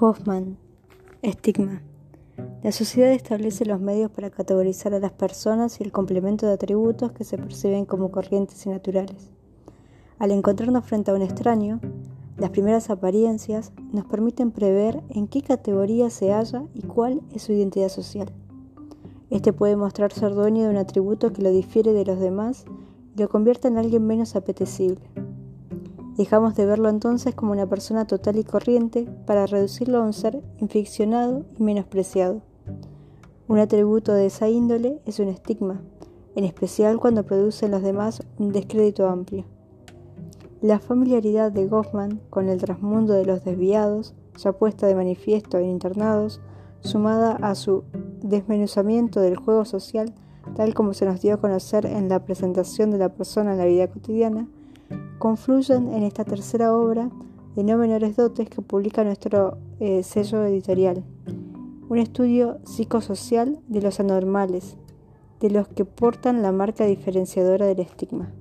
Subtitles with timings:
[0.00, 0.58] Hoffman.
[1.22, 1.82] Estigma.
[2.62, 7.10] La sociedad establece los medios para categorizar a las personas y el complemento de atributos
[7.10, 9.30] que se perciben como corrientes y naturales.
[10.20, 11.80] Al encontrarnos frente a un extraño,
[12.36, 17.52] las primeras apariencias nos permiten prever en qué categoría se halla y cuál es su
[17.52, 18.30] identidad social.
[19.30, 22.66] Este puede mostrar ser dueño de un atributo que lo difiere de los demás
[23.16, 25.00] y lo convierte en alguien menos apetecible.
[26.18, 30.42] Dejamos de verlo entonces como una persona total y corriente para reducirlo a un ser
[30.58, 32.42] inficcionado y menospreciado.
[33.46, 35.80] Un atributo de esa índole es un estigma,
[36.34, 39.44] en especial cuando produce en los demás un descrédito amplio.
[40.60, 45.66] La familiaridad de Goffman con el trasmundo de los desviados, ya puesta de manifiesto en
[45.66, 46.40] internados,
[46.80, 47.84] sumada a su
[48.22, 50.12] desmenuzamiento del juego social,
[50.56, 53.66] tal como se nos dio a conocer en la presentación de la persona en la
[53.66, 54.48] vida cotidiana,
[55.18, 57.10] confluyen en esta tercera obra
[57.56, 61.04] de no menores dotes que publica nuestro eh, sello editorial.
[61.88, 64.76] Un estudio psicosocial de los anormales,
[65.40, 68.32] de los que portan la marca diferenciadora del estigma.